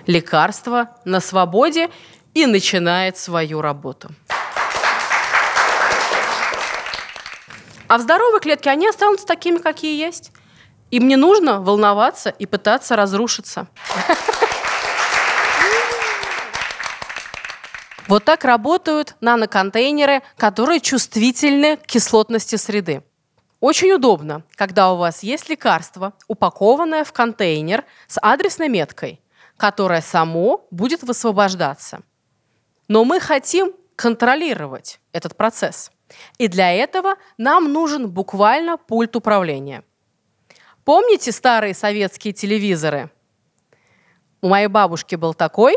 Лекарство 0.05 0.95
на 1.03 1.19
свободе 1.19 1.89
и 2.33 2.45
начинает 2.45 3.17
свою 3.17 3.61
работу. 3.61 4.09
А 7.89 7.97
в 7.97 8.01
здоровой 8.01 8.39
клетке 8.39 8.69
они 8.69 8.87
останутся 8.87 9.25
такими, 9.25 9.57
какие 9.57 9.99
есть. 9.99 10.31
Им 10.89 11.09
не 11.09 11.17
нужно 11.17 11.59
волноваться 11.59 12.29
и 12.29 12.45
пытаться 12.45 12.95
разрушиться. 12.95 13.67
Вот 18.07 18.23
так 18.23 18.45
работают 18.45 19.15
наноконтейнеры, 19.19 20.21
которые 20.37 20.79
чувствительны 20.79 21.75
к 21.75 21.81
кислотности 21.81 22.55
среды. 22.55 23.03
Очень 23.59 23.93
удобно, 23.93 24.43
когда 24.55 24.91
у 24.91 24.97
вас 24.97 25.23
есть 25.23 25.49
лекарство, 25.49 26.13
упакованное 26.27 27.03
в 27.03 27.11
контейнер 27.11 27.85
с 28.07 28.19
адресной 28.21 28.69
меткой, 28.69 29.19
которое 29.57 30.01
само 30.01 30.67
будет 30.69 31.01
высвобождаться. 31.01 32.01
Но 32.87 33.03
мы 33.03 33.19
хотим 33.19 33.73
контролировать 33.95 34.99
этот 35.11 35.35
процесс. 35.35 35.91
И 36.37 36.47
для 36.47 36.71
этого 36.71 37.15
нам 37.37 37.73
нужен 37.73 38.09
буквально 38.09 38.77
пульт 38.77 39.15
управления. 39.15 39.83
Помните 40.85 41.31
старые 41.31 41.73
советские 41.73 42.33
телевизоры? 42.33 43.09
У 44.41 44.47
моей 44.49 44.67
бабушки 44.67 45.15
был 45.15 45.33
такой, 45.33 45.75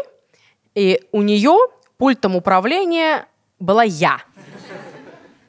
и 0.75 1.03
у 1.13 1.23
нее 1.23 1.57
пультом 1.97 2.37
управления 2.37 3.27
была 3.59 3.83
я. 3.83 4.21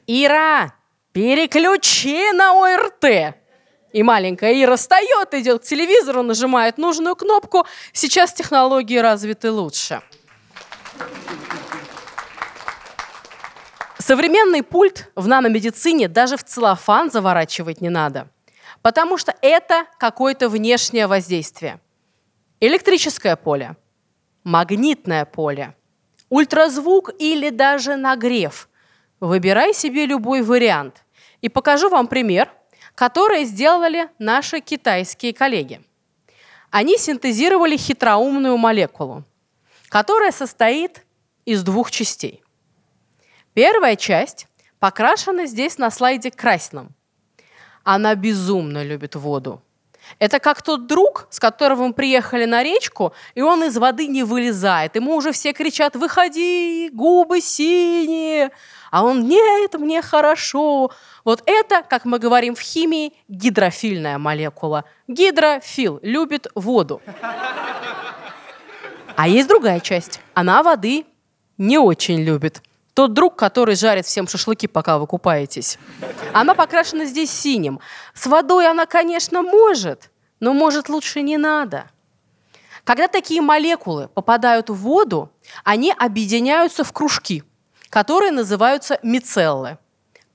Ира, 0.06 0.72
переключи 1.12 2.32
на 2.32 2.52
ОРТ. 2.54 3.36
И 3.92 4.02
маленькая 4.02 4.54
Ира 4.62 4.76
встает, 4.76 5.34
идет 5.34 5.62
к 5.62 5.64
телевизору, 5.64 6.22
нажимает 6.22 6.78
нужную 6.78 7.14
кнопку. 7.14 7.66
Сейчас 7.92 8.32
технологии 8.32 8.96
развиты 8.96 9.50
лучше. 9.50 10.00
Современный 13.98 14.62
пульт 14.62 15.10
в 15.14 15.28
наномедицине 15.28 16.08
даже 16.08 16.36
в 16.36 16.42
целлофан 16.42 17.10
заворачивать 17.10 17.80
не 17.80 17.88
надо, 17.88 18.28
потому 18.80 19.16
что 19.16 19.34
это 19.42 19.86
какое-то 19.98 20.48
внешнее 20.48 21.06
воздействие. 21.06 21.78
Электрическое 22.60 23.36
поле, 23.36 23.76
магнитное 24.42 25.24
поле, 25.24 25.76
ультразвук 26.30 27.10
или 27.18 27.50
даже 27.50 27.96
нагрев– 27.96 28.68
Выбирай 29.22 29.72
себе 29.72 30.04
любой 30.04 30.42
вариант. 30.42 31.04
И 31.42 31.48
покажу 31.48 31.88
вам 31.88 32.08
пример, 32.08 32.50
который 32.96 33.44
сделали 33.44 34.08
наши 34.18 34.58
китайские 34.58 35.32
коллеги. 35.32 35.80
Они 36.72 36.98
синтезировали 36.98 37.76
хитроумную 37.76 38.56
молекулу, 38.56 39.22
которая 39.90 40.32
состоит 40.32 41.06
из 41.44 41.62
двух 41.62 41.92
частей. 41.92 42.42
Первая 43.54 43.94
часть 43.94 44.48
покрашена 44.80 45.46
здесь 45.46 45.78
на 45.78 45.92
слайде 45.92 46.32
красным. 46.32 46.88
Она 47.84 48.16
безумно 48.16 48.82
любит 48.82 49.14
воду. 49.14 49.62
Это 50.18 50.38
как 50.38 50.62
тот 50.62 50.86
друг, 50.86 51.26
с 51.30 51.38
которым 51.38 51.78
мы 51.80 51.92
приехали 51.92 52.44
на 52.44 52.62
речку, 52.62 53.12
и 53.34 53.42
он 53.42 53.64
из 53.64 53.76
воды 53.76 54.06
не 54.06 54.22
вылезает. 54.22 54.96
Ему 54.96 55.16
уже 55.16 55.32
все 55.32 55.52
кричат 55.52 55.96
«Выходи, 55.96 56.90
губы 56.92 57.40
синие!» 57.40 58.50
А 58.90 59.04
он 59.04 59.26
«Нет, 59.26 59.74
мне 59.74 60.02
хорошо!» 60.02 60.90
Вот 61.24 61.42
это, 61.46 61.82
как 61.88 62.04
мы 62.04 62.18
говорим 62.18 62.54
в 62.54 62.60
химии, 62.60 63.14
гидрофильная 63.28 64.18
молекула. 64.18 64.84
Гидрофил 65.08 65.98
любит 66.02 66.46
воду. 66.54 67.00
А 69.16 69.28
есть 69.28 69.48
другая 69.48 69.80
часть. 69.80 70.20
Она 70.34 70.62
воды 70.62 71.04
не 71.58 71.78
очень 71.78 72.22
любит. 72.22 72.62
Тот 72.94 73.14
друг, 73.14 73.36
который 73.36 73.74
жарит 73.74 74.04
всем 74.06 74.28
шашлыки, 74.28 74.66
пока 74.66 74.98
вы 74.98 75.06
купаетесь. 75.06 75.78
Она 76.34 76.54
покрашена 76.54 77.06
здесь 77.06 77.30
синим. 77.30 77.80
С 78.14 78.26
водой 78.26 78.68
она, 78.68 78.84
конечно, 78.86 79.42
может, 79.42 80.10
но 80.40 80.52
может 80.52 80.88
лучше 80.88 81.22
не 81.22 81.38
надо. 81.38 81.86
Когда 82.84 83.08
такие 83.08 83.40
молекулы 83.40 84.08
попадают 84.08 84.68
в 84.68 84.74
воду, 84.74 85.30
они 85.64 85.94
объединяются 85.96 86.84
в 86.84 86.92
кружки, 86.92 87.44
которые 87.88 88.30
называются 88.30 88.98
мицеллы. 89.02 89.78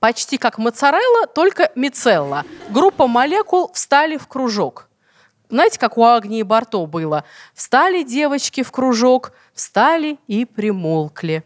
Почти 0.00 0.38
как 0.38 0.58
моцарелла, 0.58 1.26
только 1.26 1.70
мицелла. 1.74 2.44
Группа 2.70 3.06
молекул 3.06 3.70
встали 3.72 4.16
в 4.16 4.26
кружок. 4.26 4.88
Знаете, 5.50 5.78
как 5.78 5.96
у 5.96 6.04
Агнии 6.04 6.42
Барто 6.42 6.86
было? 6.86 7.24
Встали 7.54 8.02
девочки 8.02 8.62
в 8.62 8.70
кружок, 8.70 9.32
встали 9.54 10.18
и 10.26 10.44
примолкли. 10.44 11.44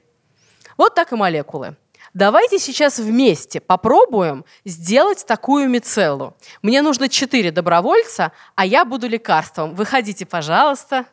Вот 0.83 0.97
так 0.97 1.13
и 1.13 1.15
молекулы. 1.15 1.77
Давайте 2.13 2.59
сейчас 2.59 2.99
вместе 2.99 3.61
попробуем 3.61 4.45
сделать 4.65 5.25
такую 5.25 5.69
мицеллу. 5.69 6.37
Мне 6.61 6.83
нужно 6.83 7.09
четыре 7.09 7.53
добровольца, 7.53 8.33
а 8.57 8.67
я 8.67 8.85
буду 8.85 9.07
лекарством. 9.07 9.77
Выходите, 9.77 10.27
пожалуйста. 10.27 11.07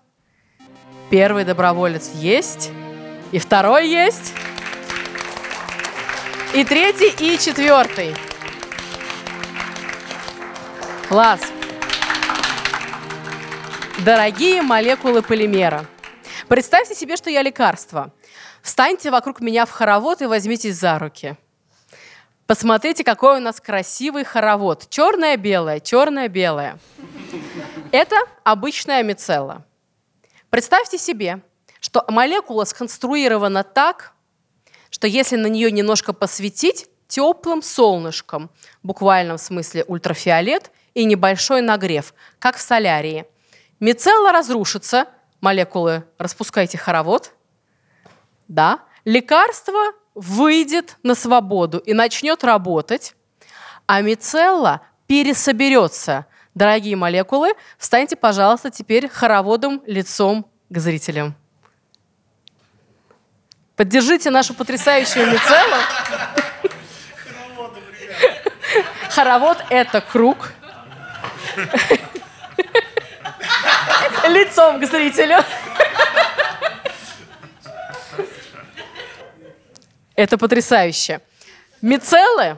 Первый 1.12 1.46
доброволец 1.46 2.10
есть. 2.16 2.72
И 3.32 3.38
второй 3.38 3.88
есть. 3.88 4.34
И 6.56 6.64
третий, 6.64 7.14
и 7.24 7.38
четвертый. 7.38 8.16
Класс. 11.10 11.42
Дорогие 14.04 14.64
молекулы 14.64 15.22
полимера, 15.22 15.86
представьте 16.48 16.96
себе, 16.96 17.18
что 17.18 17.30
я 17.30 17.44
лекарство. 17.44 18.12
Встаньте 18.62 19.12
вокруг 19.12 19.42
меня 19.42 19.66
в 19.66 19.72
хоровод 19.72 20.22
и 20.22 20.26
возьмитесь 20.26 20.76
за 20.76 21.00
руки. 21.00 21.38
Посмотрите, 22.46 23.04
какой 23.04 23.38
у 23.38 23.42
нас 23.42 23.62
красивый 23.62 24.24
хоровод. 24.24 24.90
Черное-белое, 24.90 25.80
черное-белое. 25.80 26.80
Это 27.92 28.16
обычная 28.44 29.04
мицелла. 29.04 29.66
Представьте 30.50 30.98
себе, 30.98 31.42
что 31.80 32.04
молекула 32.08 32.66
сконструирована 32.66 33.64
так, 33.64 34.14
что 34.90 35.06
если 35.06 35.36
на 35.36 35.48
нее 35.48 35.72
немножко 35.72 36.12
посветить 36.12 36.88
теплым 37.08 37.62
солнышком, 37.62 38.50
в 38.82 38.88
буквальном 38.88 39.38
смысле 39.38 39.84
ультрафиолет 39.88 40.72
и 40.96 41.06
небольшой 41.06 41.62
нагрев, 41.62 42.14
как 42.40 42.58
в 42.58 42.62
солярии, 42.62 43.26
мицелла 43.80 44.32
разрушится, 44.32 45.08
молекулы 45.40 46.04
распускайте 46.18 46.78
хоровод, 46.78 47.34
да, 48.50 48.80
лекарство 49.06 49.94
выйдет 50.16 50.98
на 51.04 51.16
свободу 51.16 51.78
и 51.78 51.94
начнет 51.94 52.44
работать, 52.44 53.16
а 53.86 54.02
мицелла 54.02 54.82
пересоберется. 55.08 56.26
Дорогие 56.56 56.98
молекулы, 56.98 57.54
встаньте, 57.78 58.18
пожалуйста, 58.18 58.72
теперь 58.72 59.08
хороводом 59.08 59.82
лицом 59.86 60.46
к 60.70 60.78
зрителям. 60.78 61.36
Поддержите 63.78 64.30
нашу 64.30 64.54
потрясающую 64.54 65.28
мицеллу. 65.28 65.78
Хоровод– 69.10 69.64
это 69.70 70.02
круг. 70.02 70.52
Лицом 74.28 74.82
к 74.82 74.86
зрителю. 74.86 75.38
Это 80.20 80.38
потрясающе. 80.38 81.22
Мицеллы 81.82 82.58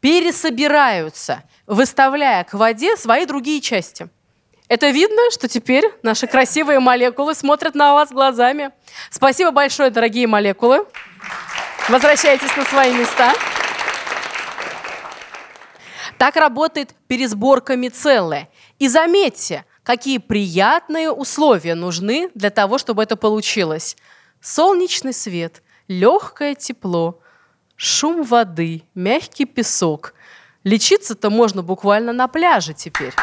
пересобираются, 0.00 1.42
выставляя 1.66 2.44
к 2.44 2.54
воде 2.54 2.96
свои 2.96 3.26
другие 3.26 3.60
части– 3.60 4.08
это 4.72 4.88
видно, 4.88 5.30
что 5.30 5.48
теперь 5.48 5.84
наши 6.02 6.26
красивые 6.26 6.80
молекулы 6.80 7.34
смотрят 7.34 7.74
на 7.74 7.92
вас 7.92 8.10
глазами. 8.10 8.70
Спасибо 9.10 9.50
большое, 9.50 9.90
дорогие 9.90 10.26
молекулы. 10.26 10.86
Возвращайтесь 11.90 12.56
на 12.56 12.64
свои 12.64 12.90
места. 12.94 13.34
Так 16.16 16.36
работает 16.36 16.94
пересборка 17.06 17.76
мицеллы. 17.76 18.48
И 18.78 18.88
заметьте, 18.88 19.66
какие 19.82 20.16
приятные 20.16 21.10
условия 21.10 21.74
нужны 21.74 22.30
для 22.34 22.48
того, 22.48 22.78
чтобы 22.78 23.02
это 23.02 23.16
получилось. 23.16 23.98
Солнечный 24.40 25.12
свет, 25.12 25.62
легкое 25.88 26.54
тепло, 26.54 27.20
шум 27.76 28.22
воды, 28.22 28.82
мягкий 28.94 29.44
песок. 29.44 30.14
Лечиться-то 30.64 31.30
можно 31.30 31.62
буквально 31.62 32.12
на 32.12 32.28
пляже 32.28 32.72
теперь. 32.72 33.14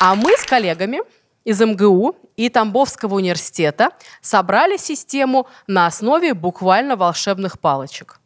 А 0.00 0.14
мы 0.14 0.36
с 0.36 0.44
коллегами 0.44 1.00
из 1.44 1.60
МГУ 1.60 2.16
и 2.36 2.48
Тамбовского 2.48 3.14
университета 3.14 3.90
собрали 4.20 4.76
систему 4.76 5.46
на 5.66 5.86
основе 5.86 6.34
буквально 6.34 6.96
волшебных 6.96 7.60
палочек. 7.60 8.20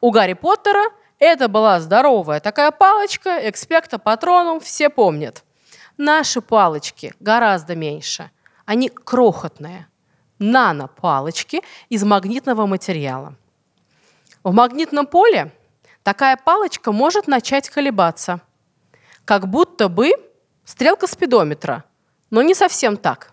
У 0.00 0.10
Гарри 0.10 0.34
Поттера 0.34 0.84
это 1.18 1.48
была 1.48 1.80
здоровая 1.80 2.40
такая 2.40 2.70
палочка, 2.70 3.38
экспекта 3.48 3.98
патроном, 3.98 4.60
все 4.60 4.88
помнят. 4.88 5.44
Наши 5.98 6.40
палочки 6.40 7.12
гораздо 7.20 7.76
меньше. 7.76 8.30
Они 8.64 8.88
крохотные. 8.88 9.86
Нано-палочки 10.40 11.62
из 11.88 12.02
магнитного 12.02 12.66
материала. 12.66 13.36
В 14.42 14.52
магнитном 14.52 15.06
поле 15.06 15.52
такая 16.02 16.36
палочка 16.36 16.90
может 16.90 17.28
начать 17.28 17.70
колебаться. 17.70 18.40
Как 19.24 19.46
будто 19.46 19.88
бы 19.88 20.12
Стрелка 20.70 21.08
спидометра, 21.08 21.82
но 22.30 22.42
не 22.42 22.54
совсем 22.54 22.96
так. 22.96 23.32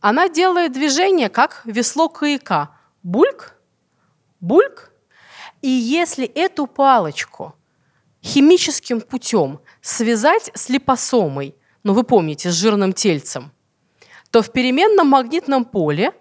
Она 0.00 0.28
делает 0.28 0.72
движение, 0.72 1.30
как 1.30 1.62
весло 1.64 2.10
каяка. 2.10 2.76
Бульк, 3.02 3.54
бульк. 4.40 4.92
И 5.62 5.68
если 5.68 6.26
эту 6.26 6.66
палочку 6.66 7.54
химическим 8.22 9.00
путем 9.00 9.60
связать 9.80 10.50
с 10.52 10.68
липосомой, 10.68 11.54
ну 11.84 11.94
вы 11.94 12.04
помните, 12.04 12.50
с 12.50 12.54
жирным 12.54 12.92
тельцем, 12.92 13.50
то 14.30 14.42
в 14.42 14.52
переменном 14.52 15.08
магнитном 15.08 15.64
поле 15.64 16.12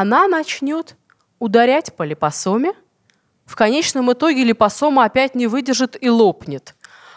она 0.00 0.26
начнет 0.26 0.96
ударять 1.38 1.94
по 1.94 2.02
липосоме. 2.02 2.72
В 3.46 3.54
конечном 3.54 4.12
итоге 4.12 4.42
липосома 4.42 5.04
опять 5.04 5.36
не 5.36 5.46
выдержит 5.46 5.96
и 6.02 6.10
лопнет. 6.10 6.74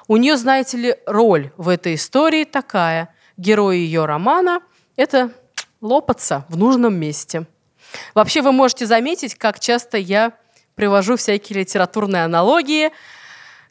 У 0.08 0.16
нее, 0.18 0.38
знаете 0.38 0.78
ли, 0.78 0.96
роль 1.08 1.52
в 1.58 1.70
этой 1.70 1.96
истории 1.96 2.44
такая. 2.44 3.12
Герой 3.36 3.80
ее 3.80 4.06
романа– 4.06 4.62
это 4.96 5.32
лопаться 5.82 6.46
в 6.50 6.58
нужном 6.58 6.94
месте. 6.94 7.48
Вообще 8.14 8.44
вы 8.44 8.52
можете 8.52 8.86
заметить, 8.86 9.34
как 9.34 9.60
часто 9.60 9.98
я 9.98 10.34
привожу 10.76 11.16
всякие 11.16 11.62
литературные 11.62 12.26
аналогии, 12.26 12.92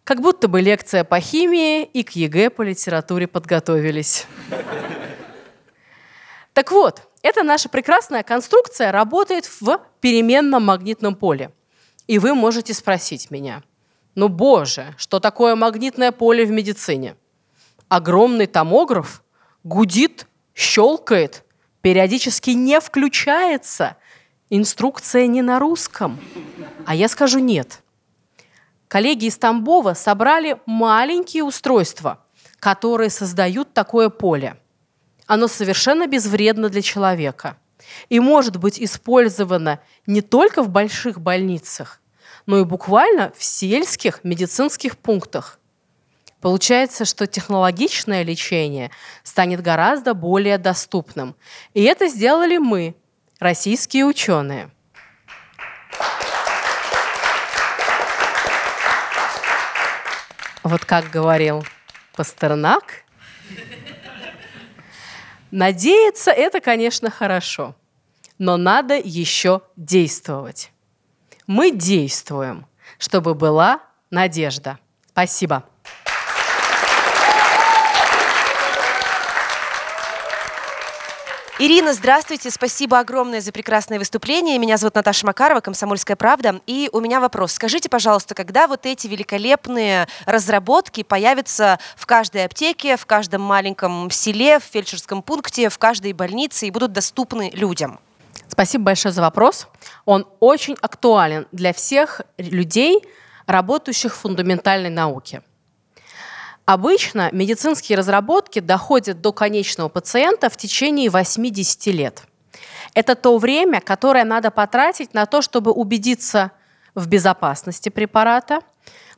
как 0.03 0.21
будто 0.21 0.49
бы 0.49 0.61
лекция 0.61 1.05
по 1.05 1.21
химии 1.21 1.85
и 1.85 2.03
к 2.03 2.11
ЕГЭ 2.17 2.51
по 2.51 2.63
литературе 2.63 3.29
подготовились. 3.29 4.27
Так 6.55 6.73
вот, 6.73 7.06
эта 7.27 7.43
наша 7.43 7.69
прекрасная 7.69 8.23
конструкция 8.23 8.93
работает 8.93 9.51
в 9.61 9.81
переменном 10.01 10.65
магнитном 10.65 11.15
поле. 11.15 11.51
И 12.07 12.19
вы 12.19 12.35
можете 12.35 12.73
спросить 12.73 13.31
меня– 13.31 13.63
ну, 14.17 14.29
боже, 14.29 14.95
что 14.97 15.21
такое 15.21 15.55
магнитное 15.57 16.11
поле 16.11 16.47
в 16.47 16.51
медицине? 16.51 17.17
Огромный 17.89 18.47
томограф 18.47 19.23
гудит, 19.63 20.27
щелкает, 20.55 21.45
периодически 21.83 22.51
не 22.51 22.81
включается. 22.81 23.99
Инструкция 24.49 25.27
не 25.27 25.43
на 25.43 25.59
русском. 25.59 26.19
А 26.87 26.95
я 26.95 27.09
скажу 27.09 27.41
нет. 27.41 27.83
Коллеги 28.89 29.27
из 29.27 29.37
Тамбова 29.37 29.93
собрали 29.93 30.59
маленькие 30.65 31.45
устройства, 31.45 32.25
которые 32.59 33.11
создают 33.11 33.75
такое 33.75 34.09
поле. 34.09 34.57
Оно 35.27 35.49
совершенно 35.49 36.07
безвредно 36.07 36.69
для 36.69 36.83
человека 36.83 37.57
и 38.09 38.21
может 38.21 38.57
быть 38.57 38.81
использовано 38.81 39.81
не 40.07 40.23
только 40.23 40.63
в 40.63 40.69
больших 40.69 41.21
больницах, 41.21 42.01
но 42.47 42.61
и 42.61 42.65
буквально 42.65 43.33
в 43.37 43.45
сельских 43.45 44.23
медицинских 44.23 44.97
пунктах. 44.97 45.59
Получается, 46.41 47.05
что 47.05 47.27
технологичное 47.27 48.23
лечение 48.23 48.91
станет 49.25 49.63
гораздо 49.63 50.15
более 50.15 50.59
доступным. 50.59 51.35
И 51.75 51.83
это 51.83 52.07
сделали 52.07 52.59
мы, 52.59 52.95
российские 53.41 54.05
ученые. 54.05 54.71
Вот 60.63 60.85
как 60.85 61.11
говорил 61.11 61.65
Пастернак, 62.15 63.06
надеяться 65.57 66.31
это, 66.31 66.61
конечно, 66.61 67.11
хорошо, 67.11 67.75
но 68.39 68.57
надо 68.57 68.97
еще 68.97 69.63
действовать 69.77 70.71
мы 71.47 71.71
действуем, 71.71 72.67
чтобы 72.99 73.35
была 73.35 73.81
надежда. 74.11 74.79
Спасибо. 75.13 75.65
Ирина, 81.59 81.95
здравствуйте. 81.95 82.51
Спасибо 82.51 82.99
огромное 82.99 83.41
за 83.41 83.51
прекрасное 83.51 83.99
выступление. 83.99 84.59
Меня 84.59 84.77
зовут 84.77 84.95
Наташа 84.95 85.25
Макарова, 85.25 85.61
«Комсомольская 85.61 86.15
правда». 86.15 86.61
И 86.67 86.91
у 86.93 87.01
меня 87.01 87.19
вопрос. 87.19 87.53
Скажите, 87.53 87.89
пожалуйста, 87.89 88.35
когда 88.35 88.67
вот 88.67 88.85
эти 88.85 89.07
великолепные 89.07 90.07
разработки 90.27 91.03
появятся 91.03 91.79
в 91.97 92.05
каждой 92.05 92.45
аптеке, 92.45 92.99
в 92.99 93.07
каждом 93.07 93.41
маленьком 93.41 94.11
селе, 94.11 94.59
в 94.59 94.65
фельдшерском 94.65 95.23
пункте, 95.23 95.71
в 95.71 95.79
каждой 95.79 96.13
больнице 96.13 96.67
и 96.67 96.71
будут 96.71 96.93
доступны 96.93 97.51
людям? 97.55 98.01
Спасибо 98.49 98.85
большое 98.85 99.15
за 99.15 99.23
вопрос. 99.23 99.67
Он 100.05 100.29
очень 100.41 100.77
актуален 100.83 101.47
для 101.53 101.73
всех 101.73 102.21
людей, 102.37 103.03
работающих 103.47 104.15
в 104.15 104.19
фундаментальной 104.19 104.91
науке. 104.91 105.41
Обычно 106.67 107.31
медицинские 107.31 107.97
разработки 107.97 108.59
доходят 108.59 109.21
до 109.21 109.33
конечного 109.33 109.89
пациента 109.89 110.51
в 110.51 110.57
течение 110.57 111.09
80 111.09 111.87
лет. 111.87 112.23
Это 112.93 113.15
то 113.15 113.39
время, 113.39 113.81
которое 113.81 114.25
надо 114.25 114.51
потратить 114.51 115.15
на 115.15 115.27
то, 115.27 115.43
чтобы 115.43 115.71
убедиться 115.71 116.51
в 116.97 117.07
безопасности 117.07 117.89
препарата, 117.89 118.61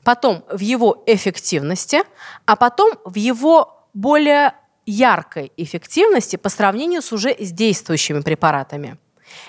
потом 0.04 0.44
в 0.52 0.60
его 0.60 1.02
эффективности, 1.06 2.02
а 2.44 2.54
потом 2.54 2.92
в 3.06 3.16
его 3.16 3.86
более 3.94 4.52
яркой 4.84 5.50
эффективности 5.56 6.36
по 6.36 6.50
сравнению 6.50 7.00
с 7.00 7.12
уже 7.12 7.34
действующими 7.34 8.20
препаратами. 8.20 8.98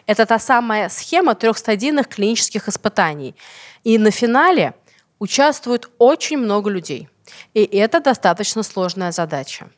Это 0.05 0.25
та 0.25 0.39
самая 0.39 0.87
схема 0.87 1.35
трехстадийных 1.35 2.07
клинических 2.07 2.69
испытаний. 2.69 3.35
И 3.83 3.97
на 3.97 4.11
финале 4.11 4.73
участвует 5.19 5.89
очень 5.97 6.37
много 6.37 6.69
людей– 6.69 7.09
и 7.53 7.63
это 7.63 7.99
достаточно 7.99 8.63
сложная 8.63 9.11
задача. 9.11 9.69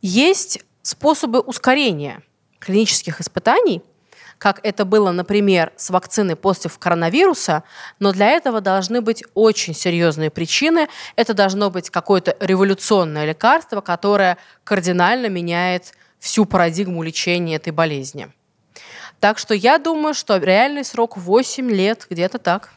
Есть 0.00 0.60
способы 0.82 1.40
ускорения 1.40 2.22
клинических 2.58 3.20
испытаний, 3.20 3.82
как 4.38 4.60
это 4.62 4.84
было, 4.84 5.10
например, 5.12 5.72
с 5.76 5.90
вакциной 5.90 6.36
против 6.36 6.78
коронавируса, 6.78 7.62
но 7.98 8.12
для 8.12 8.30
этого 8.30 8.60
должны 8.60 9.00
быть 9.00 9.24
очень 9.34 9.74
серьезные 9.74 10.30
причины. 10.30 10.88
Это 11.16 11.34
должно 11.34 11.70
быть 11.70 11.90
какое-то 11.90 12.36
революционное 12.40 13.24
лекарство, 13.24 13.80
которое 13.80 14.36
кардинально 14.64 15.26
меняет 15.26 15.94
всю 16.18 16.44
парадигму 16.44 17.02
лечения 17.02 17.56
этой 17.56 17.72
болезни. 17.72 18.28
Так 19.20 19.38
что 19.38 19.54
я 19.54 19.78
думаю, 19.78 20.14
что 20.14 20.36
реальный 20.36 20.84
срок 20.84 21.16
8 21.16 21.70
лет, 21.70 22.06
где-то 22.10 22.38
так. 22.38 22.70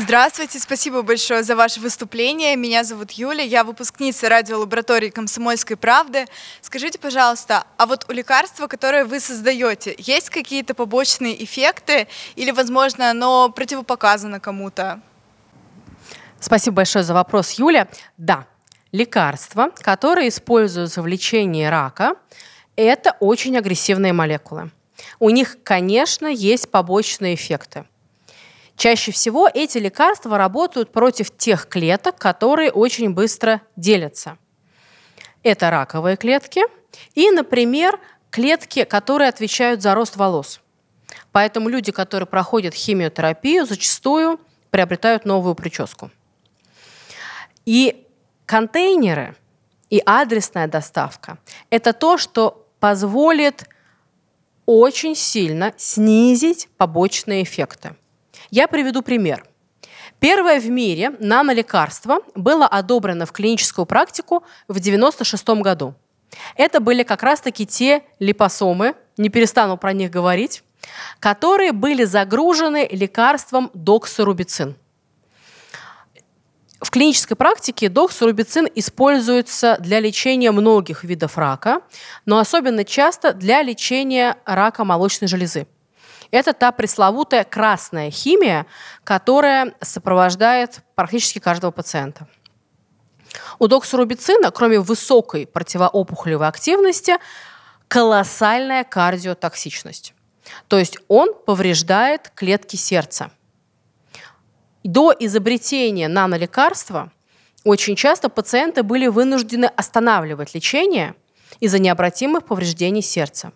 Здравствуйте, 0.00 0.60
спасибо 0.60 1.02
большое 1.02 1.42
за 1.42 1.56
ваше 1.56 1.80
выступление. 1.80 2.54
Меня 2.54 2.84
зовут 2.84 3.10
Юля, 3.10 3.42
я 3.42 3.64
выпускница 3.64 4.28
радиолаборатории 4.28 5.08
«Комсомольской 5.08 5.76
правды». 5.76 6.26
Скажите, 6.60 7.00
пожалуйста, 7.00 7.64
а 7.76 7.86
вот 7.86 8.06
у 8.08 8.12
лекарства, 8.12 8.68
которое 8.68 9.04
вы 9.04 9.18
создаете, 9.18 9.96
есть 9.98 10.30
какие-то 10.30 10.74
побочные 10.74 11.42
эффекты 11.42 12.06
или, 12.36 12.52
возможно, 12.52 13.10
оно 13.10 13.50
противопоказано 13.50 14.38
кому-то? 14.38 15.00
Спасибо 16.38 16.76
большое 16.76 17.04
за 17.04 17.12
вопрос, 17.12 17.58
Юля. 17.58 17.88
Да, 18.16 18.46
лекарства, 18.92 19.72
которые 19.80 20.28
используются 20.28 21.02
в 21.02 21.08
лечении 21.08 21.64
рака, 21.64 22.14
это 22.76 23.16
очень 23.18 23.58
агрессивные 23.58 24.12
молекулы. 24.12 24.70
У 25.18 25.30
них, 25.30 25.56
конечно, 25.64 26.28
есть 26.28 26.70
побочные 26.70 27.34
эффекты– 27.34 27.84
Чаще 28.78 29.10
всего 29.10 29.50
эти 29.52 29.76
лекарства 29.78 30.38
работают 30.38 30.92
против 30.92 31.36
тех 31.36 31.68
клеток, 31.68 32.16
которые 32.16 32.70
очень 32.70 33.12
быстро 33.12 33.60
делятся. 33.74 34.38
Это 35.42 35.70
раковые 35.70 36.16
клетки 36.16 36.62
и, 37.16 37.28
например, 37.32 37.98
клетки, 38.30 38.84
которые 38.84 39.30
отвечают 39.30 39.82
за 39.82 39.96
рост 39.96 40.14
волос. 40.14 40.60
Поэтому 41.32 41.68
люди, 41.68 41.90
которые 41.90 42.28
проходят 42.28 42.72
химиотерапию, 42.72 43.66
зачастую 43.66 44.40
приобретают 44.70 45.24
новую 45.24 45.56
прическу. 45.56 46.12
И 47.66 48.06
контейнеры 48.46 49.34
и 49.90 50.00
адресная 50.06 50.68
доставка– 50.68 51.38
это 51.70 51.92
то, 51.92 52.16
что 52.16 52.68
позволит 52.78 53.68
очень 54.66 55.16
сильно 55.16 55.74
снизить 55.76 56.68
побочные 56.76 57.42
эффекты. 57.42 57.96
Я 58.50 58.68
приведу 58.68 59.02
пример. 59.02 59.44
Первое 60.20 60.60
в 60.60 60.68
мире 60.68 61.10
нанолекарство 61.20 62.18
было 62.34 62.66
одобрено 62.66 63.26
в 63.26 63.32
клиническую 63.32 63.86
практику 63.86 64.42
в 64.66 64.78
1996 64.78 65.48
году. 65.62 65.94
Это 66.56 66.80
были 66.80 67.02
как 67.02 67.22
раз-таки 67.22 67.66
те 67.66 68.02
липосомы, 68.18 68.94
не 69.16 69.28
перестану 69.28 69.76
про 69.76 69.92
них 69.92 70.10
говорить, 70.10 70.62
которые 71.20 71.72
были 71.72 72.04
загружены 72.04 72.88
лекарством 72.90 73.70
доксорубицин. 73.74 74.76
В 76.80 76.90
клинической 76.90 77.36
практике 77.36 77.88
доксорубицин 77.88 78.68
используется 78.74 79.76
для 79.80 79.98
лечения 79.98 80.52
многих 80.52 81.02
видов 81.02 81.36
рака, 81.36 81.82
но 82.24 82.38
особенно 82.38 82.84
часто 82.84 83.32
для 83.32 83.62
лечения 83.62 84.36
рака 84.44 84.84
молочной 84.84 85.26
железы. 85.26 85.66
Это 86.30 86.52
та 86.52 86.72
пресловутая 86.72 87.44
красная 87.44 88.10
химия, 88.10 88.66
которая 89.04 89.74
сопровождает 89.80 90.80
практически 90.94 91.38
каждого 91.38 91.70
пациента. 91.70 92.26
У 93.58 93.66
доксорубицина, 93.66 94.50
кроме 94.50 94.78
высокой 94.80 95.46
противоопухолевой 95.46 96.48
активности, 96.48 97.16
колоссальная 97.88 98.84
кардиотоксичность. 98.84 100.14
То 100.68 100.78
есть 100.78 100.98
он 101.08 101.34
повреждает 101.34 102.30
клетки 102.34 102.76
сердца. 102.76 103.30
До 104.84 105.14
изобретения 105.18 106.08
нанолекарства 106.08 107.12
очень 107.64 107.96
часто 107.96 108.28
пациенты 108.28 108.82
были 108.82 109.08
вынуждены 109.08 109.66
останавливать 109.66 110.54
лечение 110.54 111.14
из-за 111.60 111.78
необратимых 111.78 112.46
повреждений 112.46 113.02
сердца. 113.02 113.52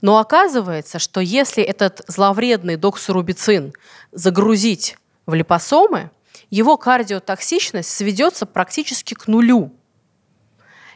Но 0.00 0.18
оказывается, 0.18 0.98
что 0.98 1.20
если 1.20 1.62
этот 1.62 2.02
зловредный 2.06 2.76
доксорубицин 2.76 3.72
загрузить 4.12 4.96
в 5.26 5.34
липосомы, 5.34 6.10
его 6.50 6.76
кардиотоксичность 6.76 7.90
сведется 7.90 8.46
практически 8.46 9.14
к 9.14 9.26
нулю. 9.26 9.72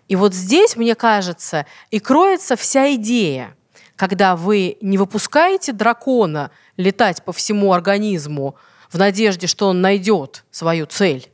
И 0.09 0.17
вот 0.17 0.35
здесь, 0.35 0.77
мне 0.77 0.95
кажется, 0.95 1.67
и 1.91 1.99
кроется 1.99 2.57
вся 2.57 2.95
идея, 2.95 3.57
когда 3.97 4.37
вы 4.37 4.79
не 4.81 4.99
выпускаете 4.99 5.73
дракона 5.73 6.51
летать 6.77 7.25
по 7.25 7.33
всему 7.33 7.73
организму 7.73 8.57
в 8.91 8.99
надежде, 8.99 9.47
что 9.47 9.69
он 9.69 9.81
найдет 9.81 10.45
свою 10.51 10.87
цель, 10.87 11.31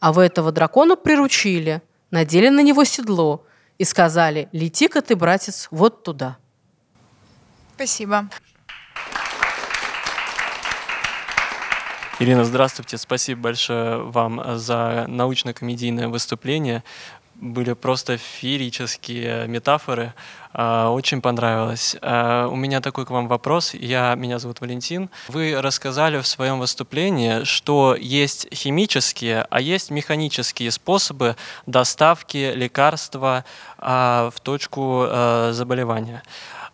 а 0.00 0.12
вы 0.12 0.24
этого 0.24 0.52
дракона 0.52 0.96
приручили, 0.96 1.82
надели 2.10 2.48
на 2.48 2.60
него 2.60 2.84
седло 2.84 3.46
и 3.78 3.84
сказали, 3.84 4.48
лети-ка 4.52 5.02
ты, 5.02 5.16
братец, 5.16 5.68
вот 5.70 6.02
туда– 6.02 6.38
Спасибо. 7.74 8.28
Ирина, 12.20 12.44
здравствуйте. 12.44 12.96
Спасибо 12.98 13.40
большое 13.42 13.98
вам 13.98 14.58
за 14.58 15.06
научно-комедийное 15.08 16.06
выступление. 16.06 16.84
Были 17.34 17.72
просто 17.72 18.16
феерические 18.16 19.48
метафоры. 19.48 20.14
А, 20.52 20.90
очень 20.90 21.20
понравилось. 21.20 21.96
А, 22.00 22.46
у 22.46 22.54
меня 22.54 22.80
такой 22.80 23.06
к 23.06 23.10
вам 23.10 23.26
вопрос. 23.26 23.74
Я, 23.74 24.14
меня 24.14 24.38
зовут 24.38 24.60
Валентин. 24.60 25.10
Вы 25.26 25.60
рассказали 25.60 26.20
в 26.20 26.28
своем 26.28 26.60
выступлении, 26.60 27.42
что 27.42 27.96
есть 27.98 28.46
химические, 28.54 29.48
а 29.50 29.60
есть 29.60 29.90
механические 29.90 30.70
способы 30.70 31.34
доставки 31.66 32.52
лекарства 32.54 33.44
в 33.78 34.34
точку 34.44 35.08
заболевания. 35.50 36.22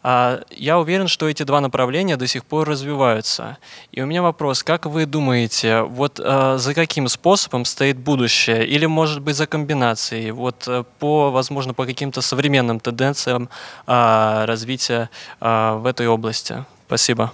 А, 0.02 0.40
я 0.50 0.78
уверен, 0.78 1.08
что 1.08 1.28
эти 1.28 1.42
два 1.42 1.60
направления 1.60 2.16
до 2.16 2.26
сих 2.26 2.44
пор 2.44 2.68
развиваются. 2.68 3.58
И 3.92 4.00
у 4.00 4.06
меня 4.06 4.22
вопрос, 4.22 4.62
как 4.62 4.86
вы 4.86 5.06
думаете, 5.06 5.82
вот 5.82 6.20
а, 6.22 6.56
за 6.58 6.74
каким 6.74 7.08
способом 7.08 7.64
стоит 7.64 7.98
будущее? 7.98 8.66
Или, 8.66 8.86
может 8.86 9.20
быть, 9.20 9.36
за 9.36 9.46
комбинацией? 9.46 10.30
Вот 10.30 10.66
э, 10.66 10.84
по, 10.98 11.30
возможно, 11.30 11.74
по 11.74 11.84
каким-то 11.84 12.22
современным 12.22 12.80
тенденциям 12.80 13.50
а, 13.86 14.46
развития 14.46 15.10
в 15.40 15.82
этой 15.86 16.08
области? 16.08 16.64
Спасибо. 16.86 17.32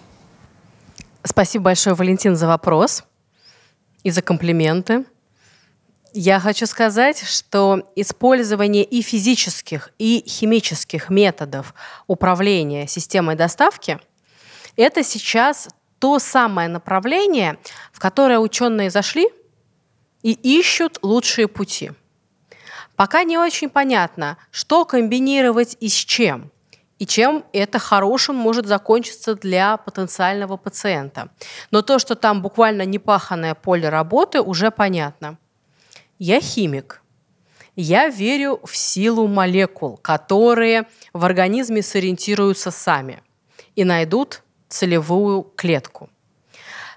Спасибо 1.22 1.64
большое, 1.64 1.94
Валентин, 1.94 2.36
за 2.36 2.46
вопрос 2.46 3.04
и 4.02 4.10
за 4.10 4.22
комплименты. 4.22 5.04
Я 6.18 6.40
хочу 6.40 6.64
сказать, 6.64 7.22
что 7.28 7.92
использование 7.94 8.84
и 8.84 9.02
физических, 9.02 9.90
и 9.98 10.24
химических 10.26 11.10
методов 11.10 11.74
управления 12.06 12.86
системой 12.86 13.36
доставки– 13.36 14.00
это 14.76 15.04
сейчас 15.04 15.68
то 15.98 16.18
самое 16.18 16.70
направление, 16.70 17.58
в 17.92 17.98
которое 17.98 18.38
ученые 18.38 18.88
зашли 18.88 19.28
и 20.22 20.32
ищут 20.32 20.98
лучшие 21.02 21.48
пути. 21.48 21.90
Пока 22.96 23.22
не 23.22 23.36
очень 23.36 23.68
понятно, 23.68 24.38
что 24.50 24.86
комбинировать 24.86 25.76
и 25.80 25.90
с 25.90 25.96
чем, 25.96 26.50
и 26.98 27.04
чем 27.04 27.44
это 27.52 27.78
хорошим 27.78 28.36
может 28.36 28.64
закончиться 28.64 29.34
для 29.34 29.76
потенциального 29.76 30.56
пациента. 30.56 31.28
Но 31.70 31.82
то, 31.82 31.98
что 31.98 32.14
там 32.14 32.40
буквально 32.40 32.86
непаханное 32.86 33.54
поле 33.54 33.90
работы, 33.90 34.40
уже 34.40 34.70
понятно. 34.70 35.36
Я 36.18 36.40
химик. 36.40 37.02
Я 37.74 38.08
верю 38.08 38.60
в 38.64 38.74
силу 38.74 39.28
молекул, 39.28 39.98
которые 39.98 40.86
в 41.12 41.24
организме 41.24 41.82
сориентируются 41.82 42.70
сами 42.70 43.22
и 43.74 43.84
найдут 43.84 44.42
целевую 44.68 45.42
клетку. 45.42 46.08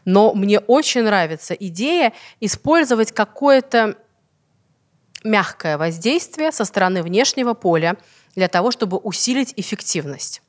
Но 0.06 0.34
мне 0.34 0.60
очень 0.60 1.04
нравится 1.04 1.54
идея 1.54 2.14
использовать 2.40 3.12
какое-то 3.12 3.98
мягкое 5.26 5.78
воздействие 5.78 6.54
со 6.54 6.64
стороны 6.64 7.04
внешнего 7.04 7.54
поля 7.54 7.98
для 8.36 8.48
того, 8.48 8.72
чтобы 8.72 8.98
усилить 8.98 9.54
эффективность. 9.58 10.42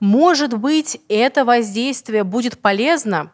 Может 0.00 0.54
быть, 0.58 0.98
это 1.10 1.44
воздействие 1.44 2.24
будет 2.24 2.58
полезно 2.58 3.32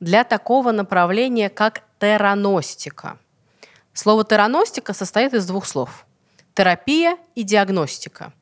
для 0.00 0.24
такого 0.24 0.72
направления, 0.72 1.50
как 1.50 1.82
тераностика. 1.98 3.18
Слово 3.92 4.24
тераностика 4.24 4.92
состоит 4.92 5.34
из 5.34 5.46
двух 5.46 5.66
слов– 5.66 6.06
терапия 6.54 7.16
и 7.34 7.42
диагностика. 7.42 8.32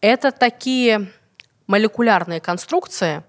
Это 0.00 0.32
такие 0.32 1.10
молекулярные 1.66 2.40
конструкции, 2.40 3.22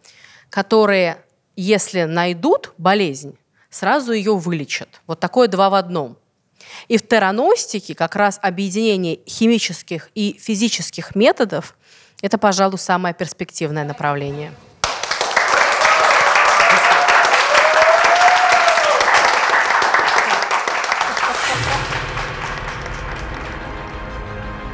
которые, 0.49 1.23
если 1.55 2.03
найдут 2.03 2.73
болезнь, 2.77 3.37
сразу 3.69 4.13
ее 4.13 4.35
вылечат. 4.35 5.01
Вот 5.07 5.19
такое 5.19 5.47
два 5.47 5.69
в 5.69 5.73
одном. 5.73 6.17
И 6.87 6.97
в 6.97 7.07
тераностике 7.07 7.95
как 7.95 8.15
раз 8.15 8.39
объединение 8.41 9.19
химических 9.27 10.09
и 10.15 10.37
физических 10.39 11.15
методов– 11.15 11.75
это, 12.21 12.37
пожалуй, 12.37 12.79
самое 12.79 13.15
перспективное 13.15 13.85
направление. 13.85 14.53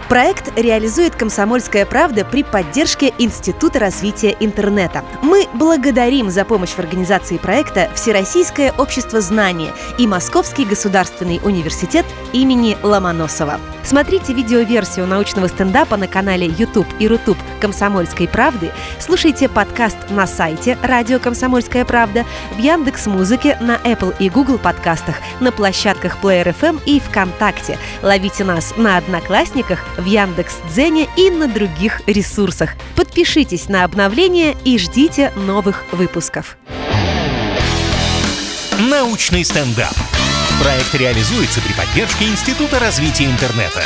Проект 0.10 0.56
реализует 0.56 1.15
«Комсомольская 1.15 1.84
правда» 1.84 2.24
при 2.24 2.44
поддержке 2.44 3.12
Института 3.18 3.80
развития 3.80 4.38
интернета. 4.39 5.04
Мы 5.24 5.48
благодарим 5.56 6.30
за 6.30 6.46
помощь 6.46 6.70
в 6.70 6.80
организации 6.80 7.38
проекта 7.38 7.89
Всероссийское 7.96 8.72
общество 8.72 9.20
знания 9.20 9.74
и 9.98 10.06
Московский 10.06 10.63
государственный 10.63 11.41
университет 11.44 12.06
имени 12.34 12.78
Ломоносова. 12.84 13.60
Смотрите 13.84 14.34
видеоверсию 14.34 15.06
научного 15.06 15.48
стендапа 15.48 15.96
на 15.96 16.08
канале 16.08 16.48
YouTube 16.48 16.88
и 17.00 17.08
Рутуб 17.08 17.38
«Комсомольской 17.60 18.28
правды», 18.28 18.72
слушайте 19.00 19.48
подкаст 19.48 19.98
на 20.10 20.26
сайте 20.26 20.78
«Радио 20.82 21.20
Комсомольская 21.20 21.86
правда», 21.86 22.26
в 22.56 22.60
Яндекс 22.60 23.06
Музыке, 23.06 23.58
на 23.62 23.76
Apple 23.78 24.15
и 24.20 24.30
Google 24.30 24.58
подкастах, 24.58 25.15
на 25.39 25.52
площадках 25.52 26.18
Player 26.22 26.56
FM 26.60 26.82
и 26.86 27.00
ВКонтакте. 27.00 27.78
Ловите 28.02 28.44
нас 28.44 28.74
на 28.76 28.98
Одноклассниках, 28.98 29.86
в 29.97 30.05
Яндекс 30.05 30.58
Дзене 30.69 31.08
и 31.17 31.29
на 31.29 31.47
других 31.47 32.01
ресурсах. 32.08 32.71
Подпишитесь 32.95 33.69
на 33.69 33.84
обновления 33.84 34.55
и 34.63 34.77
ждите 34.77 35.31
новых 35.36 35.84
выпусков. 35.91 36.58
Научный 38.79 39.45
стендап. 39.45 39.95
Проект 40.62 40.93
реализуется 40.95 41.62
при 41.62 41.73
поддержке 41.73 42.25
Института 42.25 42.79
развития 42.79 43.25
интернета. 43.25 43.81